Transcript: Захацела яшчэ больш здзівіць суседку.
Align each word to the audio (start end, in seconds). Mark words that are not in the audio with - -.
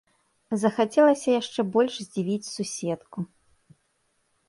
Захацела 0.61 1.11
яшчэ 1.41 1.61
больш 1.77 1.93
здзівіць 2.07 2.51
суседку. 2.53 3.19